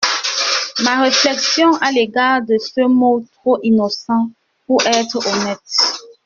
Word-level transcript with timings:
Ma 0.83 0.99
réflexion 1.03 1.75
à 1.75 1.91
l'égard 1.91 2.41
de 2.41 2.57
ce 2.57 2.81
mot 2.87 3.23
trop 3.33 3.59
innocent 3.61 4.31
pour 4.65 4.81
être 4.87 5.17
honnête... 5.27 5.61